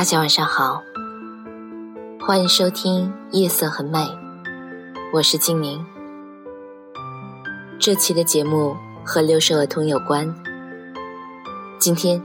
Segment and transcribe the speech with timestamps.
[0.00, 0.82] 大家晚上好，
[2.18, 3.98] 欢迎收听《夜色很美》，
[5.12, 5.84] 我是静宁。
[7.78, 8.74] 这期的节目
[9.04, 10.34] 和留守儿童有关，
[11.78, 12.18] 今天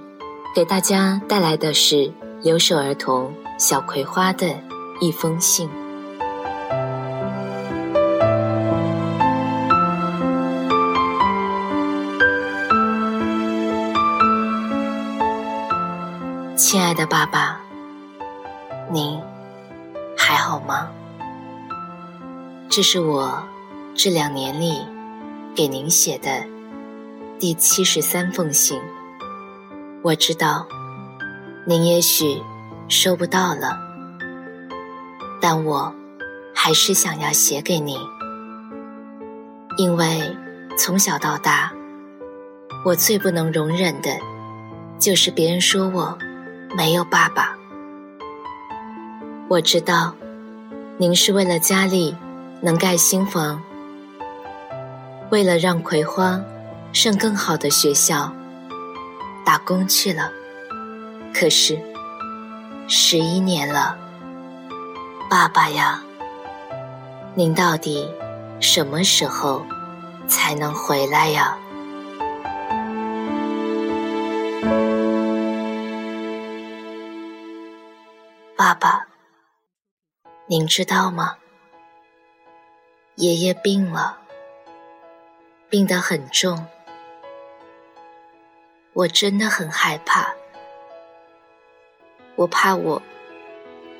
[0.56, 2.10] 给大家带来的是
[2.42, 4.48] 留守儿童小葵花的
[5.02, 5.70] 一封信。
[16.56, 17.55] 亲爱的爸爸。
[18.96, 19.20] 您
[20.18, 20.88] 还好吗？
[22.70, 23.44] 这是我
[23.94, 24.88] 这两年里
[25.54, 26.46] 给您写的
[27.38, 28.80] 第七十三封信。
[30.02, 30.66] 我知道
[31.66, 32.42] 您也许
[32.88, 33.78] 收不到了，
[35.42, 35.94] 但我
[36.56, 38.00] 还是想要写给您，
[39.78, 40.34] 因为
[40.78, 41.70] 从小到大，
[42.86, 44.12] 我最不能容忍的
[44.98, 46.18] 就是别人说我
[46.78, 47.55] 没有爸爸。
[49.48, 50.12] 我知道，
[50.98, 52.16] 您是为了家里
[52.62, 53.62] 能盖新房，
[55.30, 56.42] 为了让葵花
[56.92, 58.34] 上更好的学校，
[59.46, 60.32] 打工去了。
[61.32, 61.80] 可是，
[62.88, 63.96] 十一年了，
[65.30, 66.02] 爸爸呀，
[67.36, 68.10] 您到底
[68.60, 69.64] 什么时候
[70.28, 71.56] 才能回来呀？
[78.58, 79.06] 爸爸。
[80.48, 81.38] 您知道吗？
[83.16, 84.20] 爷爷病了，
[85.72, 86.68] 病得很重，
[88.94, 90.36] 我真的很害怕。
[92.36, 93.02] 我怕我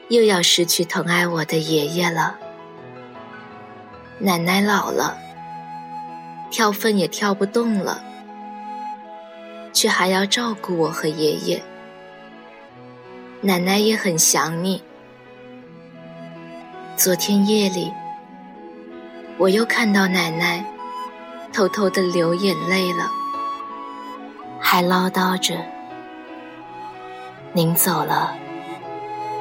[0.10, 2.38] 又要失去疼爱我的爷爷了。
[4.20, 5.18] 奶奶老了，
[6.52, 8.04] 跳粪也跳不动了，
[9.74, 11.64] 却还要照顾我和爷爷。
[13.42, 14.84] 奶奶也很想你。
[16.98, 17.92] 昨天夜里，
[19.38, 20.66] 我又看到奶奶
[21.52, 23.12] 偷偷的流眼泪了，
[24.62, 25.58] 还唠叨着
[27.52, 28.34] ：“您走了，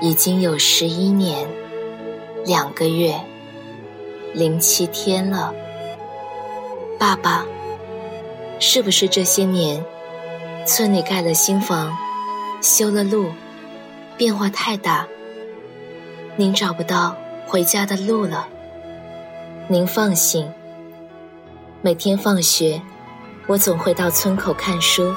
[0.01, 1.49] 已经有十一年
[2.45, 3.15] 两个月
[4.33, 5.55] 零七天了。
[6.99, 7.47] 爸爸，
[8.59, 9.83] 是不是这些年
[10.67, 11.97] 村里盖了新房，
[12.61, 13.31] 修了路，
[14.17, 15.07] 变化太大，
[16.35, 17.17] 您找不到？”
[17.55, 18.49] 回家的路了，
[19.69, 20.53] 您放心。
[21.83, 22.83] 每天放学，
[23.47, 25.15] 我总会到村口看书，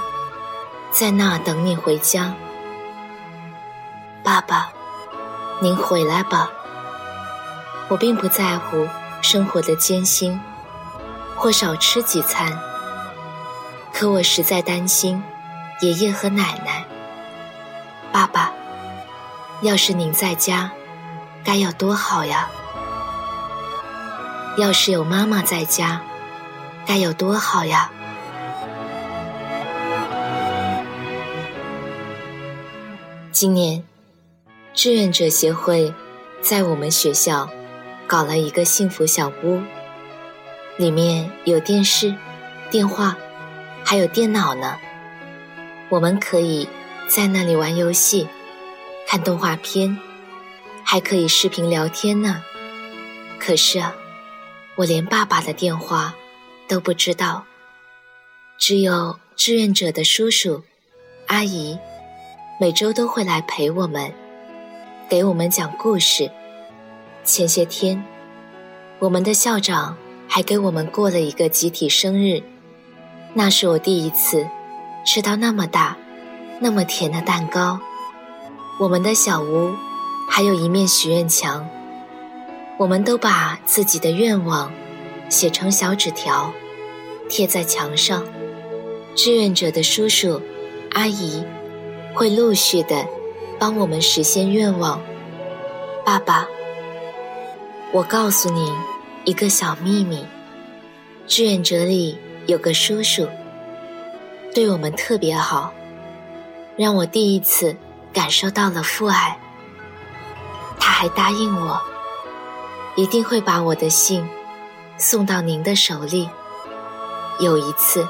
[0.91, 2.31] 在那等你回家。
[4.23, 4.69] 爸爸，
[5.59, 6.47] 您回来吧。
[7.87, 8.87] 我并不在乎
[9.19, 10.39] 生活的艰辛，
[11.35, 12.55] 或少吃几餐，
[13.91, 15.23] 可我实在担心
[15.79, 16.85] 爷爷和奶奶。
[18.11, 18.53] 爸爸，
[19.61, 20.69] 要是您在家。
[21.47, 22.49] 该有多好呀！
[24.57, 26.01] 要是有妈妈在家，
[26.85, 27.89] 该有多好呀！
[33.31, 33.81] 今年，
[34.73, 35.93] 志愿者协会
[36.41, 37.49] 在我们学校
[38.07, 39.61] 搞了一个幸福小屋，
[40.75, 42.13] 里面有电视、
[42.69, 43.15] 电话，
[43.85, 44.75] 还有电脑呢。
[45.87, 46.67] 我们可以
[47.07, 48.27] 在那里玩游戏、
[49.07, 49.97] 看动画片。
[50.89, 52.41] 还可以视频聊天呢，
[53.37, 53.93] 可是啊，
[54.77, 56.15] 我连爸爸的电话
[56.65, 57.43] 都不知道，
[58.57, 60.63] 只有志愿者的叔叔、
[61.25, 61.77] 阿姨
[62.57, 64.13] 每周都会来陪我们，
[65.09, 66.31] 给我们讲故事。
[67.25, 68.01] 前些天，
[68.99, 72.41] 我们的校长还给我们过了一个集体生日，
[73.33, 74.47] 那是我第一次
[75.05, 75.97] 吃到那么大、
[76.61, 77.77] 那么甜的蛋糕。
[78.79, 79.75] 我们的小屋。
[80.29, 81.67] 还有一面许愿墙，
[82.77, 84.71] 我们都把自己的愿望
[85.29, 86.53] 写成小纸条，
[87.27, 88.23] 贴在墙上。
[89.15, 90.39] 志愿者的叔叔、
[90.93, 91.43] 阿姨
[92.13, 93.03] 会陆续的
[93.57, 95.01] 帮我们实现愿望。
[96.05, 96.47] 爸爸，
[97.91, 98.71] 我告诉你
[99.25, 100.23] 一个小秘密：
[101.25, 102.15] 志愿者里
[102.45, 103.27] 有个叔叔，
[104.53, 105.73] 对我们特别好，
[106.75, 107.75] 让我第一次
[108.13, 109.35] 感受到了父爱。
[110.99, 111.79] 还答应我，
[112.95, 114.27] 一定会把我的信
[114.97, 116.27] 送到您的手里。
[117.37, 118.07] 有一次，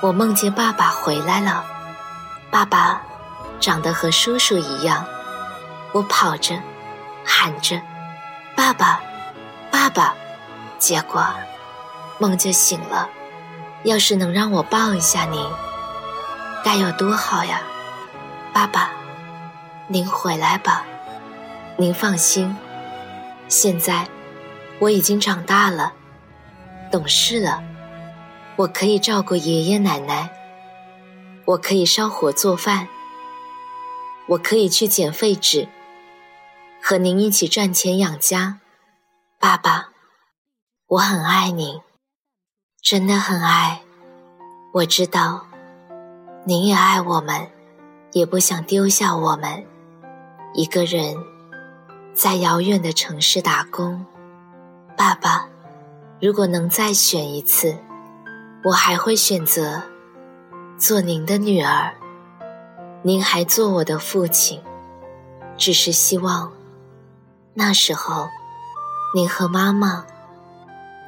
[0.00, 1.64] 我梦见爸爸回来了，
[2.48, 3.02] 爸爸
[3.58, 5.04] 长得和叔叔一样，
[5.90, 6.54] 我跑着
[7.24, 7.82] 喊着
[8.54, 9.00] “爸爸，
[9.68, 10.14] 爸爸”，
[10.78, 11.26] 结果
[12.18, 13.08] 梦就醒了。
[13.82, 15.44] 要是能让我抱一下您，
[16.62, 17.60] 该有多好呀，
[18.52, 18.90] 爸爸，
[19.88, 20.84] 您回来吧。
[21.80, 22.54] 您放心，
[23.48, 24.06] 现在
[24.80, 25.94] 我已经长大了，
[26.92, 27.64] 懂事了，
[28.56, 30.30] 我可以照顾爷爷奶奶，
[31.46, 32.86] 我可以烧火做饭，
[34.26, 35.66] 我可以去捡废纸，
[36.82, 38.58] 和您一起赚钱养家。
[39.38, 39.88] 爸爸，
[40.86, 41.80] 我很爱您，
[42.82, 43.80] 真的很爱。
[44.74, 45.46] 我知道，
[46.44, 47.50] 您也爱我们，
[48.12, 49.64] 也不想丢下我们
[50.52, 51.29] 一个人。
[52.20, 54.04] 在遥远的城市打工，
[54.94, 55.48] 爸爸，
[56.20, 57.74] 如果能再选一次，
[58.62, 59.82] 我还会选择
[60.76, 61.94] 做您的女儿，
[63.00, 64.60] 您还做我的父亲。
[65.56, 66.52] 只是希望
[67.54, 68.28] 那时候，
[69.14, 70.04] 您和妈妈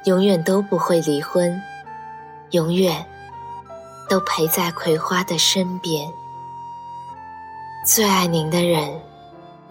[0.05, 1.61] 永远都不会离婚，
[2.49, 3.05] 永远
[4.09, 6.11] 都陪在葵花的身边。
[7.85, 8.99] 最爱您的人，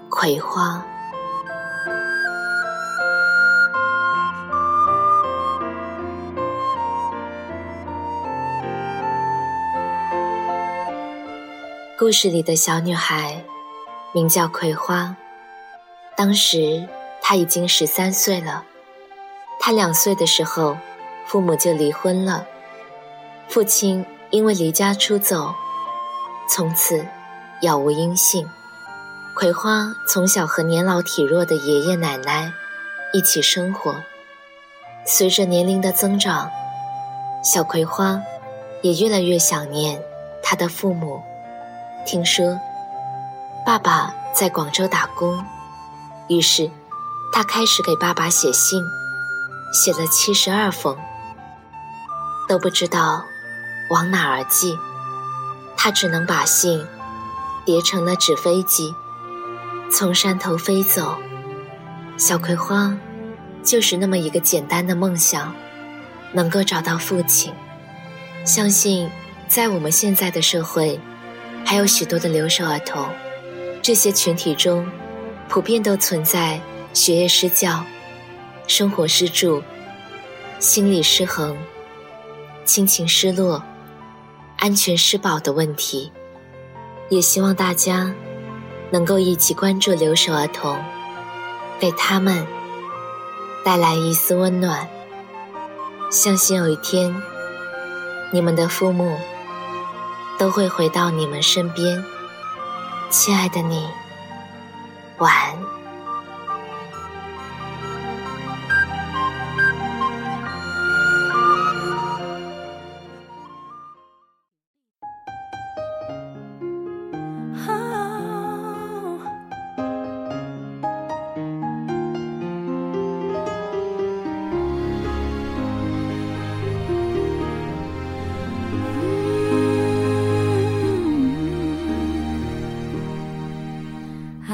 [0.08, 0.80] 葵花。
[12.02, 13.44] 故事里的小女孩
[14.10, 15.14] 名叫葵花，
[16.16, 16.88] 当时
[17.20, 18.64] 她已经十三岁了。
[19.60, 20.76] 她两岁的时候，
[21.28, 22.44] 父母就离婚了，
[23.49, 25.54] 父亲因为离家出走，
[26.49, 27.06] 从此
[27.60, 28.44] 杳无音信。
[29.37, 32.52] 葵花从小和年老体弱的爷爷奶奶
[33.12, 33.94] 一起生活，
[35.06, 36.50] 随着年龄的增长，
[37.44, 38.20] 小葵花
[38.82, 40.02] 也越来越想念
[40.43, 41.22] 她的父母。
[42.04, 42.58] 听说
[43.64, 45.44] 爸爸在广州打工，
[46.28, 46.69] 于是
[47.32, 48.82] 他开始给爸爸写信，
[49.72, 50.96] 写了七十二封，
[52.49, 53.25] 都不知道
[53.90, 54.76] 往哪儿寄。
[55.76, 56.84] 他只能把信
[57.64, 58.94] 叠成了纸飞机，
[59.90, 61.16] 从山头飞走。
[62.19, 62.96] 小葵花
[63.62, 65.55] 就是那么一个简单的梦想，
[66.32, 67.55] 能够找到父亲。
[68.44, 69.08] 相信
[69.46, 71.00] 在我们现在的社会。
[71.72, 73.08] 还有许多的留守儿童，
[73.80, 74.86] 这些群体中，
[75.48, 76.60] 普遍都存在
[76.92, 77.82] 学业失教、
[78.66, 79.62] 生活失助、
[80.58, 81.56] 心理失衡、
[82.66, 83.64] 亲情失落、
[84.58, 86.12] 安全失保的问题。
[87.08, 88.14] 也希望大家
[88.90, 90.78] 能够一起关注留守儿童，
[91.80, 92.46] 给他们
[93.64, 94.86] 带来一丝温暖。
[96.10, 97.16] 相信有一天，
[98.30, 99.16] 你们的父母。
[100.42, 102.04] 都会回到你们身边，
[103.10, 103.86] 亲爱的你，
[105.18, 105.81] 晚安。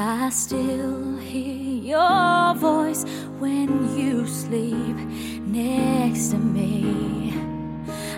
[0.01, 3.03] I still hear your voice
[3.37, 4.95] when you sleep
[5.45, 7.33] next to me.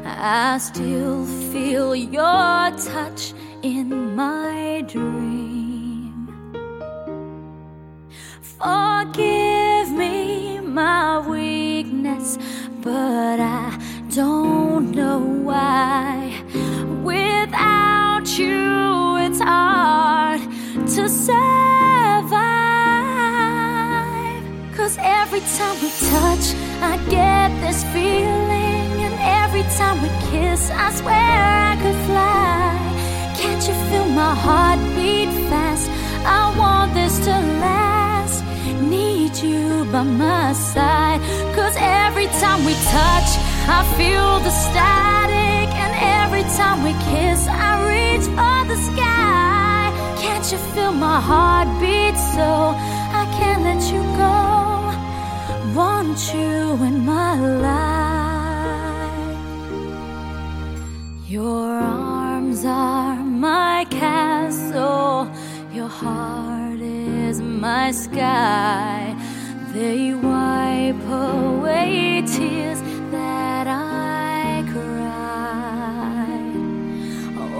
[0.06, 3.34] I still feel your touch
[3.64, 6.28] in my dream.
[8.60, 12.38] Forgive me my weakness,
[12.84, 13.76] but I
[14.14, 14.51] don't
[25.42, 29.02] every time we touch, I get this feeling.
[29.06, 32.78] And every time we kiss, I swear I could fly.
[33.38, 35.90] Can't you feel my heart beat fast?
[36.26, 38.44] I want this to last.
[38.82, 41.22] Need you by my side.
[41.56, 43.30] Cause every time we touch,
[43.68, 45.70] I feel the static.
[45.84, 49.92] And every time we kiss, I reach for the sky.
[50.22, 52.76] Can't you feel my heart beat so
[53.20, 54.61] I can't let you go?
[55.76, 57.82] want you in my life.
[61.28, 65.30] Your arms are my castle,
[65.72, 69.16] your heart is my sky.
[69.74, 76.42] They wipe away tears that I cry.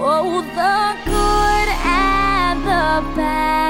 [0.04, 0.78] Oh, the
[1.10, 3.61] good and the bad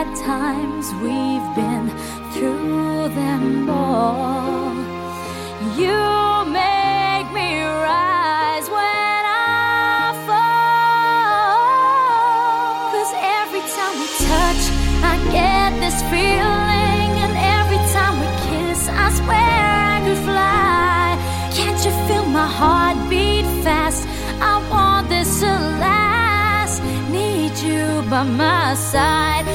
[0.53, 1.87] times we've been
[2.33, 4.75] through them all.
[5.81, 6.03] You
[6.61, 7.51] make me
[7.89, 11.63] rise when I fall.
[12.93, 14.63] Cause every time we touch,
[15.13, 17.11] I get this feeling.
[17.25, 19.61] And every time we kiss, I swear
[19.95, 21.03] I could fly.
[21.57, 24.03] Can't you feel my heart beat fast?
[24.51, 25.53] I want this to
[25.85, 26.77] last.
[27.17, 29.47] Need you by my side.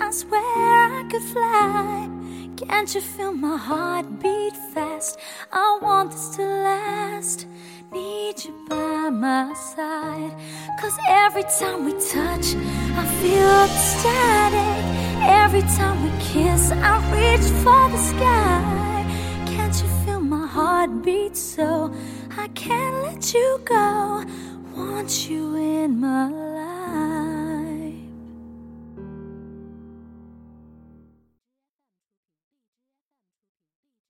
[0.00, 2.21] I swear I could fly.
[2.68, 5.18] Can't you feel my heart beat fast?
[5.52, 7.46] I want this to last.
[7.92, 10.34] Need you by my side.
[10.80, 12.54] Cause every time we touch,
[13.00, 14.84] I feel ecstatic.
[15.22, 19.04] Every time we kiss, I reach for the sky.
[19.46, 21.92] Can't you feel my heart beat so
[22.36, 24.24] I can't let you go?
[24.76, 26.51] Want you in my life.